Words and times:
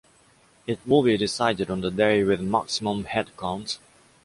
It 0.65 0.79
will 0.83 1.03
be 1.03 1.15
decided 1.15 1.69
on 1.69 1.81
the 1.81 1.91
day 1.91 2.23
with 2.23 2.41
maximum 2.41 3.03
headcount. 3.03 3.77